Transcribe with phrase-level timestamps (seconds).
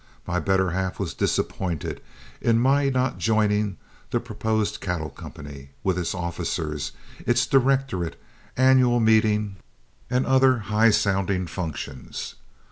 [0.25, 2.01] My better half was disappointed
[2.41, 3.77] in my not joining in
[4.09, 6.91] the proposed cattle company, with its officers,
[7.27, 8.19] its directorate,
[8.57, 9.57] annual meeting,
[10.09, 12.33] and other high sounding functions.